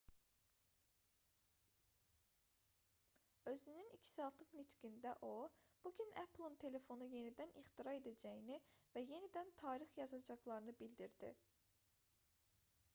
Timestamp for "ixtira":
7.63-7.95